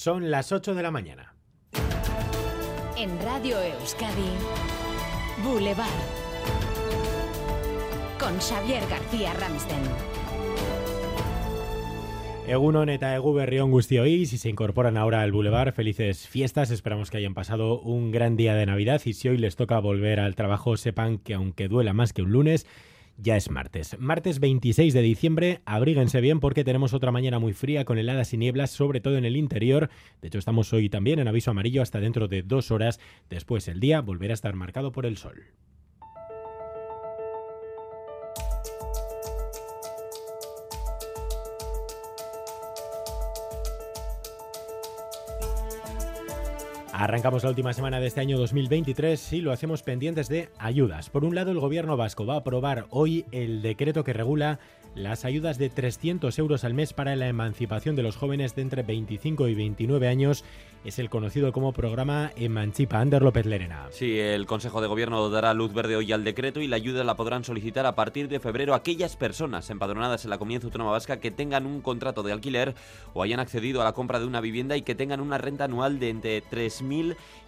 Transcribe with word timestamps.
Son 0.00 0.30
las 0.30 0.52
8 0.52 0.76
de 0.76 0.82
la 0.84 0.92
mañana. 0.92 1.34
En 2.96 3.20
Radio 3.20 3.60
Euskadi, 3.60 4.30
Boulevard. 5.42 5.88
Con 8.16 8.38
Xavier 8.38 8.86
García 8.88 9.34
Ramsten. 9.34 9.82
Egunon 12.46 12.90
eta 12.90 13.16
Egu 13.16 13.34
Berrión 13.34 13.72
Guztioi, 13.72 14.26
si 14.26 14.38
se 14.38 14.48
incorporan 14.48 14.96
ahora 14.96 15.22
al 15.22 15.32
Boulevard, 15.32 15.74
felices 15.74 16.28
fiestas, 16.28 16.70
esperamos 16.70 17.10
que 17.10 17.16
hayan 17.16 17.34
pasado 17.34 17.80
un 17.80 18.12
gran 18.12 18.36
día 18.36 18.54
de 18.54 18.66
Navidad 18.66 19.02
y 19.04 19.14
si 19.14 19.28
hoy 19.28 19.36
les 19.36 19.56
toca 19.56 19.80
volver 19.80 20.20
al 20.20 20.36
trabajo, 20.36 20.76
sepan 20.76 21.18
que 21.18 21.34
aunque 21.34 21.66
duela 21.66 21.92
más 21.92 22.12
que 22.12 22.22
un 22.22 22.30
lunes, 22.30 22.68
ya 23.18 23.36
es 23.36 23.50
martes. 23.50 23.96
Martes 23.98 24.40
26 24.40 24.94
de 24.94 25.02
diciembre, 25.02 25.60
abríguense 25.66 26.20
bien 26.20 26.40
porque 26.40 26.64
tenemos 26.64 26.94
otra 26.94 27.12
mañana 27.12 27.38
muy 27.38 27.52
fría 27.52 27.84
con 27.84 27.98
heladas 27.98 28.32
y 28.32 28.38
nieblas, 28.38 28.70
sobre 28.70 29.00
todo 29.00 29.18
en 29.18 29.24
el 29.24 29.36
interior. 29.36 29.90
De 30.22 30.28
hecho, 30.28 30.38
estamos 30.38 30.72
hoy 30.72 30.88
también 30.88 31.18
en 31.18 31.28
aviso 31.28 31.50
amarillo 31.50 31.82
hasta 31.82 32.00
dentro 32.00 32.28
de 32.28 32.42
dos 32.42 32.70
horas. 32.70 33.00
Después 33.28 33.68
el 33.68 33.80
día 33.80 34.00
volverá 34.00 34.32
a 34.32 34.34
estar 34.34 34.54
marcado 34.54 34.92
por 34.92 35.04
el 35.04 35.16
sol. 35.16 35.44
Arrancamos 46.98 47.44
la 47.44 47.50
última 47.50 47.72
semana 47.72 48.00
de 48.00 48.08
este 48.08 48.20
año 48.20 48.36
2023 48.38 49.32
y 49.34 49.40
lo 49.40 49.52
hacemos 49.52 49.84
pendientes 49.84 50.28
de 50.28 50.48
ayudas. 50.58 51.10
Por 51.10 51.24
un 51.24 51.36
lado, 51.36 51.52
el 51.52 51.60
gobierno 51.60 51.96
vasco 51.96 52.26
va 52.26 52.34
a 52.34 52.38
aprobar 52.38 52.86
hoy 52.90 53.24
el 53.30 53.62
decreto 53.62 54.02
que 54.02 54.12
regula 54.12 54.58
las 54.96 55.24
ayudas 55.24 55.58
de 55.58 55.68
300 55.68 56.36
euros 56.40 56.64
al 56.64 56.74
mes 56.74 56.92
para 56.92 57.14
la 57.14 57.28
emancipación 57.28 57.94
de 57.94 58.02
los 58.02 58.16
jóvenes 58.16 58.56
de 58.56 58.62
entre 58.62 58.82
25 58.82 59.46
y 59.46 59.54
29 59.54 60.08
años 60.08 60.44
es 60.84 60.98
el 60.98 61.10
conocido 61.10 61.52
como 61.52 61.72
programa 61.72 62.30
Emancipa. 62.36 63.00
Ander 63.00 63.22
López 63.22 63.46
Lerena. 63.46 63.86
Sí, 63.90 64.18
el 64.18 64.46
Consejo 64.46 64.80
de 64.80 64.86
Gobierno 64.86 65.28
dará 65.28 65.52
luz 65.54 65.72
verde 65.72 65.96
hoy 65.96 66.12
al 66.12 66.24
decreto 66.24 66.60
y 66.60 66.66
la 66.66 66.76
ayuda 66.76 67.04
la 67.04 67.16
podrán 67.16 67.44
solicitar 67.44 67.84
a 67.84 67.94
partir 67.94 68.28
de 68.28 68.40
febrero 68.40 68.74
aquellas 68.74 69.16
personas 69.16 69.70
empadronadas 69.70 70.24
en 70.24 70.30
la 70.30 70.38
Comunidad 70.38 70.64
Autónoma 70.64 70.92
Vasca 70.92 71.20
que 71.20 71.30
tengan 71.30 71.66
un 71.66 71.80
contrato 71.80 72.22
de 72.22 72.32
alquiler 72.32 72.74
o 73.12 73.22
hayan 73.22 73.40
accedido 73.40 73.82
a 73.82 73.84
la 73.84 73.92
compra 73.92 74.18
de 74.18 74.26
una 74.26 74.40
vivienda 74.40 74.76
y 74.76 74.82
que 74.82 74.94
tengan 74.94 75.20
una 75.20 75.38
renta 75.38 75.64
anual 75.64 75.98
de 75.98 76.10
entre 76.10 76.42
3.000 76.42 76.87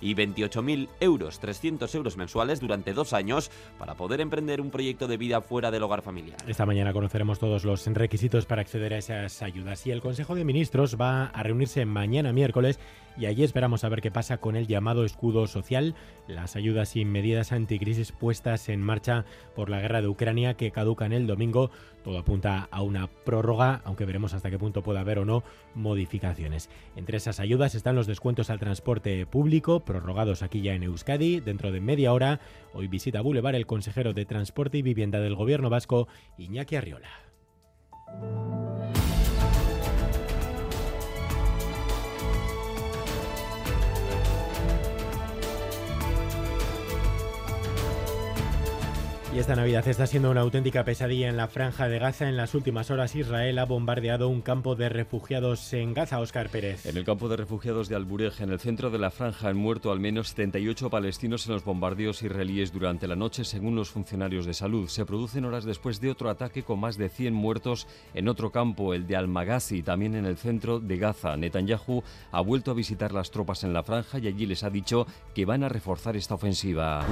y 0.00 0.14
28.000 0.14 0.88
euros, 1.00 1.40
300 1.40 1.94
euros 1.94 2.16
mensuales 2.16 2.60
durante 2.60 2.92
dos 2.92 3.12
años 3.12 3.50
para 3.78 3.94
poder 3.94 4.20
emprender 4.20 4.60
un 4.60 4.70
proyecto 4.70 5.08
de 5.08 5.16
vida 5.16 5.40
fuera 5.40 5.70
del 5.70 5.82
hogar 5.82 6.02
familiar. 6.02 6.38
Esta 6.46 6.66
mañana 6.66 6.92
conoceremos 6.92 7.38
todos 7.38 7.64
los 7.64 7.86
requisitos 7.86 8.46
para 8.46 8.62
acceder 8.62 8.94
a 8.94 8.98
esas 8.98 9.42
ayudas 9.42 9.86
y 9.86 9.90
el 9.90 10.00
Consejo 10.00 10.34
de 10.34 10.44
Ministros 10.44 10.96
va 11.00 11.26
a 11.26 11.42
reunirse 11.42 11.84
mañana 11.84 12.32
miércoles 12.32 12.78
y 13.20 13.26
allí 13.26 13.44
esperamos 13.44 13.84
a 13.84 13.90
ver 13.90 14.00
qué 14.00 14.10
pasa 14.10 14.38
con 14.38 14.56
el 14.56 14.66
llamado 14.66 15.04
escudo 15.04 15.46
social, 15.46 15.94
las 16.26 16.56
ayudas 16.56 16.96
y 16.96 17.04
medidas 17.04 17.52
anticrisis 17.52 18.12
puestas 18.12 18.70
en 18.70 18.80
marcha 18.80 19.26
por 19.54 19.68
la 19.68 19.78
guerra 19.78 20.00
de 20.00 20.08
Ucrania 20.08 20.54
que 20.54 20.70
caducan 20.70 21.12
el 21.12 21.26
domingo. 21.26 21.70
Todo 22.02 22.18
apunta 22.18 22.66
a 22.70 22.80
una 22.80 23.08
prórroga, 23.08 23.82
aunque 23.84 24.06
veremos 24.06 24.32
hasta 24.32 24.48
qué 24.48 24.58
punto 24.58 24.82
puede 24.82 25.00
haber 25.00 25.18
o 25.18 25.26
no 25.26 25.44
modificaciones. 25.74 26.70
Entre 26.96 27.18
esas 27.18 27.40
ayudas 27.40 27.74
están 27.74 27.94
los 27.94 28.06
descuentos 28.06 28.48
al 28.48 28.58
transporte 28.58 29.26
público, 29.26 29.80
prorrogados 29.80 30.42
aquí 30.42 30.62
ya 30.62 30.72
en 30.72 30.84
Euskadi. 30.84 31.40
Dentro 31.40 31.72
de 31.72 31.80
media 31.82 32.14
hora, 32.14 32.40
hoy 32.72 32.88
visita 32.88 33.20
Boulevard 33.20 33.54
el 33.54 33.66
consejero 33.66 34.14
de 34.14 34.24
Transporte 34.24 34.78
y 34.78 34.82
Vivienda 34.82 35.20
del 35.20 35.34
Gobierno 35.34 35.68
Vasco, 35.68 36.08
Iñaki 36.38 36.76
Arriola. 36.76 37.10
Y 49.32 49.38
esta 49.38 49.54
Navidad 49.54 49.86
está 49.86 50.08
siendo 50.08 50.28
una 50.28 50.40
auténtica 50.40 50.84
pesadilla 50.84 51.28
en 51.28 51.36
la 51.36 51.46
franja 51.46 51.88
de 51.88 52.00
Gaza. 52.00 52.28
En 52.28 52.36
las 52.36 52.56
últimas 52.56 52.90
horas 52.90 53.14
Israel 53.14 53.60
ha 53.60 53.64
bombardeado 53.64 54.28
un 54.28 54.42
campo 54.42 54.74
de 54.74 54.88
refugiados 54.88 55.72
en 55.72 55.94
Gaza, 55.94 56.18
Oscar 56.18 56.48
Pérez. 56.48 56.84
En 56.84 56.96
el 56.96 57.04
campo 57.04 57.28
de 57.28 57.36
refugiados 57.36 57.88
de 57.88 57.94
Alburej, 57.94 58.40
en 58.40 58.50
el 58.50 58.58
centro 58.58 58.90
de 58.90 58.98
la 58.98 59.12
franja, 59.12 59.48
han 59.48 59.56
muerto 59.56 59.92
al 59.92 60.00
menos 60.00 60.30
78 60.30 60.90
palestinos 60.90 61.46
en 61.46 61.52
los 61.52 61.62
bombardeos 61.62 62.24
israelíes 62.24 62.72
durante 62.72 63.06
la 63.06 63.14
noche, 63.14 63.44
según 63.44 63.76
los 63.76 63.90
funcionarios 63.90 64.46
de 64.46 64.54
salud. 64.54 64.88
Se 64.88 65.06
producen 65.06 65.44
horas 65.44 65.64
después 65.64 66.00
de 66.00 66.10
otro 66.10 66.28
ataque 66.28 66.64
con 66.64 66.80
más 66.80 66.96
de 66.96 67.08
100 67.08 67.32
muertos 67.32 67.86
en 68.14 68.26
otro 68.26 68.50
campo, 68.50 68.94
el 68.94 69.06
de 69.06 69.14
Al-Maghazi, 69.14 69.84
también 69.84 70.16
en 70.16 70.26
el 70.26 70.38
centro 70.38 70.80
de 70.80 70.96
Gaza. 70.96 71.36
Netanyahu 71.36 72.02
ha 72.32 72.40
vuelto 72.40 72.72
a 72.72 72.74
visitar 72.74 73.12
las 73.12 73.30
tropas 73.30 73.62
en 73.62 73.74
la 73.74 73.84
franja 73.84 74.18
y 74.18 74.26
allí 74.26 74.46
les 74.46 74.64
ha 74.64 74.70
dicho 74.70 75.06
que 75.36 75.44
van 75.44 75.62
a 75.62 75.68
reforzar 75.68 76.16
esta 76.16 76.34
ofensiva. 76.34 77.06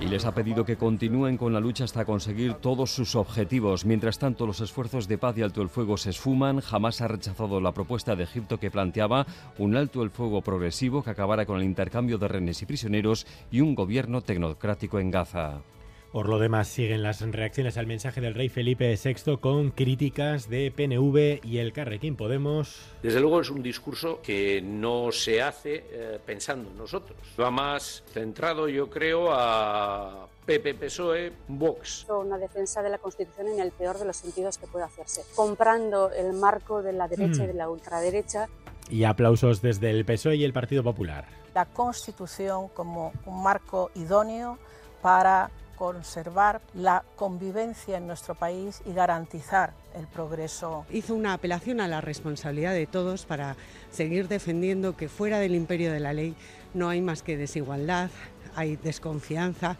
Y 0.00 0.06
les 0.06 0.24
ha 0.24 0.34
pedido 0.34 0.64
que 0.64 0.76
continúen 0.76 1.36
con 1.36 1.52
la 1.52 1.60
lucha 1.60 1.84
hasta 1.84 2.04
conseguir 2.04 2.54
todos 2.54 2.90
sus 2.90 3.14
objetivos. 3.14 3.84
Mientras 3.84 4.18
tanto, 4.18 4.46
los 4.46 4.60
esfuerzos 4.60 5.06
de 5.06 5.18
paz 5.18 5.38
y 5.38 5.42
alto 5.42 5.62
el 5.62 5.68
fuego 5.68 5.96
se 5.96 6.10
esfuman. 6.10 6.60
Jamás 6.60 7.00
ha 7.00 7.08
rechazado 7.08 7.60
la 7.60 7.72
propuesta 7.72 8.16
de 8.16 8.24
Egipto 8.24 8.58
que 8.58 8.70
planteaba 8.70 9.26
un 9.58 9.76
alto 9.76 10.02
el 10.02 10.10
fuego 10.10 10.42
progresivo 10.42 11.04
que 11.04 11.10
acabara 11.10 11.46
con 11.46 11.58
el 11.58 11.64
intercambio 11.64 12.18
de 12.18 12.28
rehenes 12.28 12.62
y 12.62 12.66
prisioneros 12.66 13.26
y 13.50 13.60
un 13.60 13.74
gobierno 13.74 14.22
tecnocrático 14.22 14.98
en 14.98 15.10
Gaza. 15.10 15.60
Por 16.12 16.26
lo 16.26 16.38
demás, 16.38 16.68
siguen 16.68 17.02
las 17.02 17.20
reacciones 17.20 17.76
al 17.76 17.86
mensaje 17.86 18.22
del 18.22 18.32
rey 18.32 18.48
Felipe 18.48 18.96
VI 18.96 19.36
con 19.36 19.70
críticas 19.70 20.48
de 20.48 20.72
PNV 20.74 21.46
y 21.46 21.58
el 21.58 21.74
Carrequín 21.74 22.16
Podemos. 22.16 22.80
Desde 23.02 23.20
luego 23.20 23.42
es 23.42 23.50
un 23.50 23.62
discurso 23.62 24.20
que 24.22 24.62
no 24.62 25.12
se 25.12 25.42
hace 25.42 25.84
eh, 25.90 26.18
pensando 26.24 26.70
en 26.70 26.78
nosotros. 26.78 27.18
Va 27.38 27.50
más 27.50 28.02
centrado, 28.10 28.70
yo 28.70 28.88
creo, 28.88 29.28
a 29.30 30.26
PP, 30.46 30.76
PSOE, 30.76 31.30
Vox. 31.46 32.06
Una 32.08 32.38
defensa 32.38 32.80
de 32.80 32.88
la 32.88 32.96
Constitución 32.96 33.48
en 33.48 33.60
el 33.60 33.70
peor 33.70 33.98
de 33.98 34.06
los 34.06 34.16
sentidos 34.16 34.56
que 34.56 34.66
puede 34.66 34.86
hacerse, 34.86 35.24
comprando 35.36 36.10
el 36.10 36.32
marco 36.32 36.82
de 36.82 36.94
la 36.94 37.06
derecha 37.06 37.44
y 37.44 37.48
de 37.48 37.54
la 37.54 37.68
ultraderecha. 37.68 38.48
Y 38.88 39.04
aplausos 39.04 39.60
desde 39.60 39.90
el 39.90 40.06
PSOE 40.06 40.36
y 40.36 40.44
el 40.44 40.54
Partido 40.54 40.82
Popular. 40.82 41.26
La 41.54 41.66
Constitución 41.66 42.68
como 42.68 43.12
un 43.26 43.42
marco 43.42 43.90
idóneo 43.94 44.58
para 45.02 45.50
conservar 45.78 46.60
la 46.74 47.04
convivencia 47.14 47.96
en 47.96 48.08
nuestro 48.08 48.34
país 48.34 48.82
y 48.84 48.92
garantizar 48.92 49.74
el 49.94 50.08
progreso. 50.08 50.84
Hizo 50.90 51.14
una 51.14 51.34
apelación 51.34 51.80
a 51.80 51.86
la 51.86 52.00
responsabilidad 52.00 52.72
de 52.72 52.86
todos 52.86 53.24
para 53.24 53.54
seguir 53.90 54.26
defendiendo 54.26 54.96
que 54.96 55.08
fuera 55.08 55.38
del 55.38 55.54
imperio 55.54 55.92
de 55.92 56.00
la 56.00 56.12
ley 56.12 56.34
no 56.74 56.88
hay 56.88 57.00
más 57.00 57.22
que 57.22 57.36
desigualdad, 57.36 58.10
hay 58.56 58.74
desconfianza. 58.76 59.78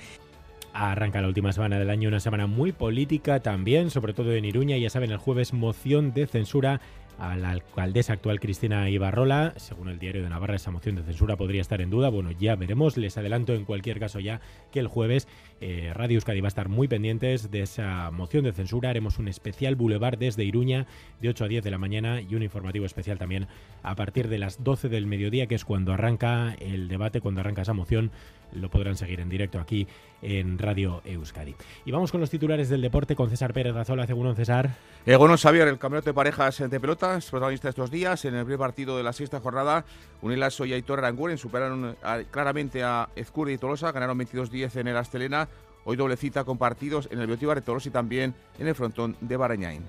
Arranca 0.72 1.20
la 1.20 1.26
última 1.26 1.52
semana 1.52 1.78
del 1.80 1.90
año, 1.90 2.08
una 2.08 2.20
semana 2.20 2.46
muy 2.46 2.70
política 2.70 3.40
también, 3.40 3.90
sobre 3.90 4.12
todo 4.12 4.32
en 4.32 4.44
Iruña. 4.44 4.76
Ya 4.76 4.90
saben, 4.90 5.10
el 5.10 5.18
jueves 5.18 5.52
moción 5.52 6.12
de 6.12 6.28
censura 6.28 6.80
a 7.18 7.36
la 7.36 7.50
alcaldesa 7.50 8.12
actual 8.12 8.40
Cristina 8.40 8.88
Ibarrola. 8.88 9.54
Según 9.56 9.88
el 9.88 9.98
diario 9.98 10.22
de 10.22 10.28
Navarra, 10.28 10.56
esa 10.56 10.70
moción 10.70 10.94
de 10.96 11.02
censura 11.02 11.36
podría 11.36 11.60
estar 11.60 11.80
en 11.80 11.90
duda. 11.90 12.08
Bueno, 12.08 12.30
ya 12.30 12.56
veremos. 12.56 12.96
Les 12.96 13.18
adelanto 13.18 13.54
en 13.54 13.64
cualquier 13.64 13.98
caso 13.98 14.20
ya 14.20 14.40
que 14.70 14.80
el 14.80 14.86
jueves 14.86 15.28
eh, 15.60 15.92
Radio 15.94 16.16
Euskadi 16.16 16.40
va 16.40 16.46
a 16.46 16.48
estar 16.48 16.68
muy 16.68 16.88
pendientes 16.88 17.50
de 17.50 17.62
esa 17.62 18.10
moción 18.10 18.44
de 18.44 18.52
censura. 18.52 18.90
Haremos 18.90 19.18
un 19.18 19.28
especial 19.28 19.76
Boulevard 19.76 20.18
desde 20.18 20.44
Iruña 20.44 20.86
de 21.20 21.28
8 21.28 21.44
a 21.44 21.48
10 21.48 21.64
de 21.64 21.70
la 21.70 21.78
mañana 21.78 22.20
y 22.20 22.34
un 22.34 22.42
informativo 22.42 22.86
especial 22.86 23.18
también 23.18 23.48
a 23.82 23.96
partir 23.96 24.28
de 24.28 24.38
las 24.38 24.62
12 24.62 24.88
del 24.88 25.06
mediodía, 25.06 25.46
que 25.46 25.54
es 25.54 25.64
cuando 25.64 25.92
arranca 25.92 26.54
el 26.60 26.88
debate, 26.88 27.20
cuando 27.20 27.40
arranca 27.40 27.62
esa 27.62 27.72
moción 27.72 28.10
lo 28.52 28.70
podrán 28.70 28.96
seguir 28.96 29.20
en 29.20 29.28
directo 29.28 29.58
aquí 29.58 29.86
en 30.22 30.58
Radio 30.58 31.00
Euskadi. 31.04 31.54
Y 31.84 31.90
vamos 31.90 32.10
con 32.10 32.20
los 32.20 32.30
titulares 32.30 32.68
del 32.68 32.82
deporte 32.82 33.14
con 33.14 33.30
César 33.30 33.52
Pérez 33.52 33.74
Razola, 33.74 34.06
según 34.06 34.34
César. 34.34 34.70
Eh, 35.06 35.16
bueno, 35.16 35.36
Xavier, 35.36 35.68
el 35.68 35.78
campeonato 35.78 36.10
de 36.10 36.14
parejas 36.14 36.58
de 36.58 36.80
pelota 36.80 37.16
es 37.16 37.30
protagonista 37.30 37.68
estos 37.68 37.90
días. 37.90 38.24
En 38.24 38.34
el 38.34 38.44
primer 38.44 38.58
partido 38.58 38.96
de 38.96 39.02
la 39.02 39.12
sexta 39.12 39.40
jornada, 39.40 39.84
Unilas 40.22 40.58
y 40.60 40.72
Aitor 40.72 40.98
Aranguren 40.98 41.38
superaron 41.38 41.96
claramente 42.30 42.82
a 42.82 43.08
Ezcurri 43.16 43.54
y 43.54 43.58
Tolosa, 43.58 43.92
ganaron 43.92 44.18
22-10 44.18 44.80
en 44.80 44.88
el 44.88 44.96
Astelena. 44.96 45.48
Hoy 45.84 45.96
doble 45.96 46.16
cita 46.16 46.44
con 46.44 46.58
partidos 46.58 47.08
en 47.10 47.20
el 47.20 47.26
Biotibar 47.26 47.56
de 47.56 47.62
Tolosa 47.62 47.88
y 47.88 47.92
también 47.92 48.34
en 48.58 48.66
el 48.66 48.74
frontón 48.74 49.16
de 49.20 49.36
Barañain. 49.36 49.82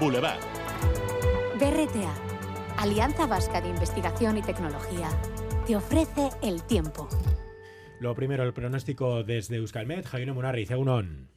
Boulevard. 0.00 0.40
BRTA, 1.60 2.14
Alianza 2.78 3.26
Vasca 3.26 3.60
de 3.60 3.68
Investigación 3.68 4.38
y 4.38 4.42
Tecnología 4.42 5.10
ofrece 5.76 6.30
el 6.42 6.62
tiempo. 6.62 7.08
Lo 8.00 8.14
primero, 8.14 8.44
el 8.44 8.52
pronóstico 8.52 9.22
desde 9.22 9.56
Euskalmet, 9.56 10.06
Javier 10.06 10.32
Munarri, 10.32 10.66
Egunon. 10.68 11.28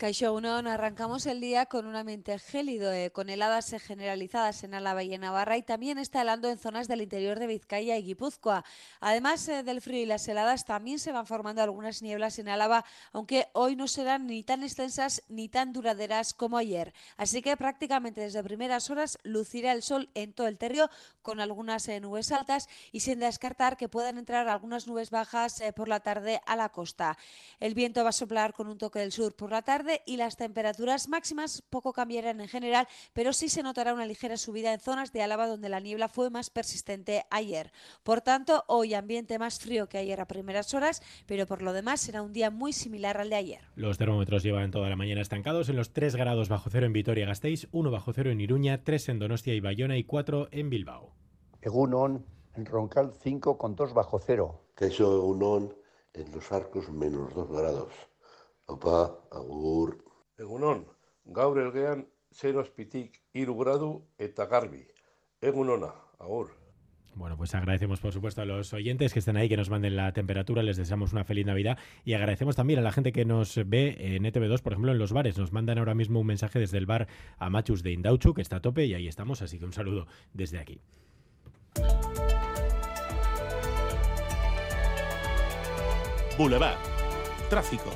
Caixo 0.00 0.32
Unón, 0.32 0.66
arrancamos 0.66 1.26
el 1.26 1.42
día 1.42 1.66
con 1.66 1.84
un 1.84 1.94
ambiente 1.94 2.38
gélido, 2.38 2.90
eh, 2.90 3.10
con 3.10 3.28
heladas 3.28 3.76
generalizadas 3.86 4.64
en 4.64 4.72
Álava 4.72 5.02
y 5.02 5.12
en 5.12 5.20
Navarra 5.20 5.58
y 5.58 5.62
también 5.62 5.98
está 5.98 6.22
helando 6.22 6.48
en 6.48 6.56
zonas 6.56 6.88
del 6.88 7.02
interior 7.02 7.38
de 7.38 7.46
Vizcaya 7.46 7.98
y 7.98 8.04
Guipúzcoa. 8.04 8.64
Además 9.00 9.46
eh, 9.48 9.62
del 9.62 9.82
frío 9.82 10.00
y 10.00 10.06
las 10.06 10.26
heladas, 10.26 10.64
también 10.64 10.98
se 10.98 11.12
van 11.12 11.26
formando 11.26 11.60
algunas 11.60 12.00
nieblas 12.00 12.38
en 12.38 12.48
Álava, 12.48 12.86
aunque 13.12 13.48
hoy 13.52 13.76
no 13.76 13.86
serán 13.86 14.26
ni 14.26 14.42
tan 14.42 14.62
extensas 14.62 15.22
ni 15.28 15.50
tan 15.50 15.74
duraderas 15.74 16.32
como 16.32 16.56
ayer. 16.56 16.94
Así 17.18 17.42
que 17.42 17.54
prácticamente 17.58 18.22
desde 18.22 18.42
primeras 18.42 18.88
horas 18.88 19.18
lucirá 19.22 19.72
el 19.72 19.82
sol 19.82 20.08
en 20.14 20.32
todo 20.32 20.46
el 20.46 20.56
terrio 20.56 20.88
con 21.20 21.40
algunas 21.40 21.86
eh, 21.88 22.00
nubes 22.00 22.32
altas 22.32 22.70
y 22.90 23.00
sin 23.00 23.20
descartar 23.20 23.76
que 23.76 23.90
puedan 23.90 24.16
entrar 24.16 24.48
algunas 24.48 24.86
nubes 24.86 25.10
bajas 25.10 25.62
por 25.76 25.88
la 25.88 26.00
tarde 26.00 26.40
a 26.46 26.56
la 26.56 26.70
costa. 26.70 27.18
El 27.58 27.74
viento 27.74 28.02
va 28.02 28.08
a 28.08 28.12
soplar 28.12 28.54
con 28.54 28.66
un 28.66 28.78
toque 28.78 29.00
del 29.00 29.12
sur 29.12 29.36
por 29.36 29.50
la 29.50 29.60
tarde 29.60 29.89
y 30.06 30.16
las 30.16 30.36
temperaturas 30.36 31.08
máximas 31.08 31.62
poco 31.62 31.92
cambiarán 31.92 32.40
en 32.40 32.48
general, 32.48 32.86
pero 33.12 33.32
sí 33.32 33.48
se 33.48 33.62
notará 33.62 33.94
una 33.94 34.06
ligera 34.06 34.36
subida 34.36 34.72
en 34.72 34.80
zonas 34.80 35.12
de 35.12 35.22
Álava 35.22 35.46
donde 35.46 35.68
la 35.68 35.80
niebla 35.80 36.08
fue 36.08 36.30
más 36.30 36.50
persistente 36.50 37.24
ayer. 37.30 37.72
Por 38.02 38.20
tanto, 38.20 38.64
hoy 38.68 38.94
ambiente 38.94 39.38
más 39.38 39.58
frío 39.58 39.88
que 39.88 39.98
ayer 39.98 40.20
a 40.20 40.26
primeras 40.26 40.74
horas, 40.74 41.02
pero 41.26 41.46
por 41.46 41.62
lo 41.62 41.72
demás 41.72 42.00
será 42.00 42.22
un 42.22 42.32
día 42.32 42.50
muy 42.50 42.72
similar 42.72 43.18
al 43.18 43.30
de 43.30 43.36
ayer. 43.36 43.60
Los 43.74 43.98
termómetros 43.98 44.42
llevan 44.42 44.70
toda 44.70 44.88
la 44.88 44.96
mañana 44.96 45.20
estancados 45.20 45.68
en 45.68 45.76
los 45.76 45.92
3 45.92 46.16
grados 46.16 46.48
bajo 46.48 46.70
cero 46.70 46.86
en 46.86 46.92
Vitoria-Gasteiz, 46.92 47.68
1 47.72 47.90
bajo 47.90 48.12
cero 48.12 48.30
en 48.30 48.40
Iruña, 48.40 48.84
3 48.84 49.08
en 49.10 49.18
Donostia 49.18 49.54
y 49.54 49.60
Bayona 49.60 49.96
y 49.96 50.04
4 50.04 50.48
en 50.50 50.70
Bilbao. 50.70 51.14
Egunon, 51.62 52.24
en 52.54 52.66
Roncal 52.66 53.12
5 53.22 53.58
con 53.58 53.76
2 53.76 53.94
bajo 53.94 54.18
cero. 54.18 54.64
Queso 54.76 55.16
Egunon, 55.16 55.74
en 56.14 56.32
los 56.32 56.50
arcos 56.52 56.90
menos 56.90 57.34
2 57.34 57.50
grados. 57.50 57.92
Opa, 58.70 59.18
agur. 59.34 59.96
Egunon, 60.38 60.84
gaur 61.24 61.58
elgean 61.58 62.04
0 62.38 62.60
azpitik 62.62 63.16
3 63.34 63.56
gradu 63.58 63.88
eta 64.16 64.46
garbi. 64.46 64.84
Egunona, 65.42 65.90
agur. 66.20 66.52
Bueno, 67.16 67.36
pues 67.36 67.52
agradecemos 67.56 67.98
por 67.98 68.12
supuesto 68.12 68.42
a 68.42 68.44
los 68.44 68.72
oyentes 68.72 69.12
que 69.12 69.18
estén 69.18 69.36
ahí, 69.36 69.48
que 69.48 69.56
nos 69.56 69.70
manden 69.70 69.96
la 69.96 70.12
temperatura, 70.12 70.62
les 70.62 70.76
deseamos 70.76 71.12
una 71.12 71.24
feliz 71.24 71.44
Navidad 71.44 71.78
y 72.04 72.12
agradecemos 72.12 72.54
también 72.54 72.78
a 72.78 72.82
la 72.82 72.92
gente 72.92 73.10
que 73.10 73.24
nos 73.24 73.56
ve 73.66 73.96
en 73.98 74.22
ETV2, 74.22 74.62
por 74.62 74.74
ejemplo, 74.74 74.92
en 74.92 74.98
los 74.98 75.12
bares. 75.12 75.36
Nos 75.36 75.52
mandan 75.52 75.78
ahora 75.78 75.96
mismo 75.96 76.20
un 76.20 76.28
mensaje 76.28 76.60
desde 76.60 76.78
el 76.78 76.86
bar 76.86 77.08
Amachus 77.38 77.82
de 77.82 77.90
Indauchu, 77.90 78.34
que 78.34 78.42
está 78.42 78.56
a 78.56 78.62
tope 78.62 78.86
y 78.86 78.94
ahí 78.94 79.08
estamos, 79.08 79.42
así 79.42 79.58
que 79.58 79.64
un 79.64 79.72
saludo 79.72 80.06
desde 80.32 80.60
aquí. 80.60 80.80
Boulevard. 86.38 86.78
Tráfico. 87.50 87.90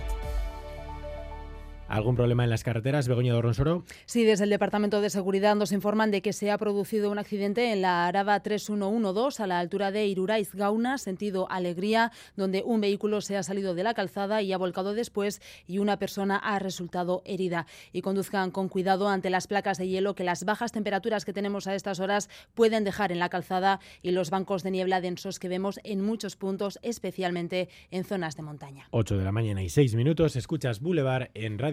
¿Algún 1.89 2.17
problema 2.17 2.45
en 2.45 2.51
las 2.51 2.65
carreteras, 2.65 3.09
Begoña 3.09 3.35
Dorronsoro? 3.35 3.85
Sí, 4.07 4.25
desde 4.25 4.45
el 4.45 4.51
Departamento 4.51 5.01
de 5.03 5.11
Seguridad 5.11 5.55
nos 5.55 5.71
informan 5.71 6.11
de 6.11 6.23
que 6.23 6.33
se 6.33 6.51
ha 6.51 6.57
producido 6.57 7.11
un 7.11 7.19
accidente 7.19 7.73
en 7.73 7.83
la 7.83 8.07
Araba 8.07 8.41
3112 8.41 9.43
a 9.43 9.47
la 9.47 9.59
altura 9.59 9.91
de 9.91 10.07
Iruraiz 10.07 10.55
Gauna, 10.55 10.97
sentido 10.97 11.47
Alegría, 11.51 12.11
donde 12.37 12.63
un 12.65 12.81
vehículo 12.81 13.21
se 13.21 13.37
ha 13.37 13.43
salido 13.43 13.75
de 13.75 13.83
la 13.83 13.93
calzada 13.93 14.41
y 14.41 14.53
ha 14.53 14.59
volcado 14.59 14.95
después 14.95 15.43
y 15.67 15.79
una 15.79 15.99
persona 15.99 16.37
ha 16.37 16.59
resultado 16.59 17.23
herida. 17.27 17.67
Y 17.93 18.01
conduzcan 18.01 18.51
con 18.51 18.69
cuidado 18.69 19.09
ante 19.09 19.29
las 19.29 19.47
placas 19.47 19.77
de 19.77 19.87
hielo 19.87 20.15
que 20.15 20.25
las 20.25 20.45
bajas 20.45 20.73
temperaturas 20.73 21.25
que 21.25 21.35
tenemos 21.35 21.67
a 21.67 21.75
estas 21.75 22.01
horas 22.01 22.31
pueden 22.55 22.85
dejar 22.85 23.13
en 23.13 23.19
la 23.19 23.29
calzada 23.29 23.81
y 24.03 24.13
los 24.13 24.31
bancos 24.31 24.63
de 24.63 24.71
niebla 24.71 25.03
densos 25.03 25.39
que 25.39 25.49
vemos 25.49 25.79
en 25.85 26.01
muchos 26.01 26.37
puntos, 26.37 26.79
especialmente 26.83 27.69
en 27.91 28.05
zonas 28.05 28.37
de 28.37 28.43
montaña. 28.43 28.89
8 28.91 29.19
de 29.19 29.25
la 29.25 29.33
mañana 29.33 29.63
y 29.63 29.69
6 29.69 29.95
minutos, 29.97 30.35
escuchas 30.37 30.81
Boulevard 30.81 31.29
en 31.35 31.59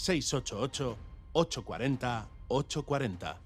688 0.00 0.96
840 1.34 2.26
840. 2.48 3.40